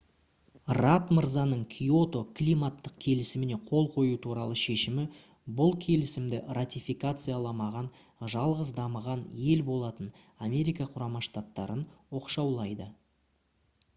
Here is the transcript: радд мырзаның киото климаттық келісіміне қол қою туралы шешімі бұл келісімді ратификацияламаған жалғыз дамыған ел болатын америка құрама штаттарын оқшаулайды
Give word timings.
радд 0.83 1.09
мырзаның 1.15 1.59
киото 1.73 2.21
климаттық 2.39 2.95
келісіміне 3.05 3.57
қол 3.71 3.85
қою 3.97 4.15
туралы 4.23 4.57
шешімі 4.61 5.03
бұл 5.59 5.75
келісімді 5.85 6.39
ратификацияламаған 6.59 7.91
жалғыз 8.35 8.73
дамыған 8.81 9.23
ел 9.53 9.63
болатын 9.69 10.11
америка 10.49 10.89
құрама 10.95 11.23
штаттарын 11.29 11.85
оқшаулайды 12.23 12.91